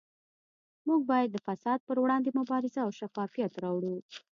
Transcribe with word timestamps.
موږ 0.87 1.01
باید 1.11 1.29
د 1.31 1.37
فساد 1.47 1.79
پروړاندې 1.87 2.29
مبارزه 2.39 2.79
او 2.85 2.91
شفافیت 2.99 3.51
راوړو 3.63 3.95